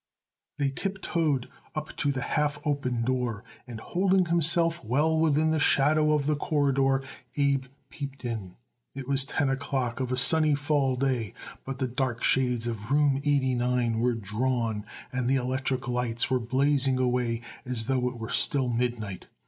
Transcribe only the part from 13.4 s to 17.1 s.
nine were drawn and the electric lights were blazing